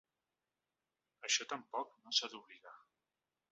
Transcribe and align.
Això 1.29 1.47
tampoc 1.53 1.93
no 2.07 2.17
s’ha 2.21 2.33
d’oblidar. 2.35 2.77